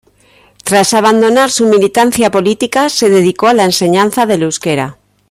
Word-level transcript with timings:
Tras 0.63 0.95
abandonar 0.95 1.51
su 1.51 1.67
militancia 1.67 2.31
política, 2.31 2.89
se 2.89 3.11
dedicó 3.11 3.45
a 3.49 3.53
la 3.53 3.65
enseñanza 3.65 4.25
del 4.25 4.41
euskera. 4.41 4.97